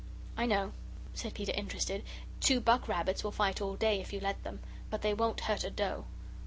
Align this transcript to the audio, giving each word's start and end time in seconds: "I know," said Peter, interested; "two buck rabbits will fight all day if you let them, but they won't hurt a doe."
"I 0.35 0.47
know," 0.47 0.71
said 1.13 1.35
Peter, 1.35 1.51
interested; 1.53 2.03
"two 2.39 2.59
buck 2.59 2.87
rabbits 2.87 3.23
will 3.23 3.31
fight 3.31 3.61
all 3.61 3.75
day 3.75 4.01
if 4.01 4.11
you 4.11 4.19
let 4.19 4.41
them, 4.43 4.59
but 4.89 5.03
they 5.03 5.13
won't 5.13 5.41
hurt 5.41 5.63
a 5.63 5.69
doe." 5.69 6.05